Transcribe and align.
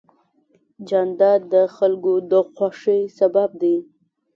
جانداد 0.89 1.41
د 1.53 1.55
خلکو 1.75 2.13
د 2.31 2.33
خوښۍ 2.55 3.01
سبب 3.19 3.49
دی. 3.61 3.77